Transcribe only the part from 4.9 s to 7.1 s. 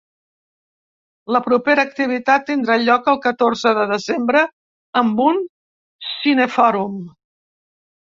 amb un cinefòrum.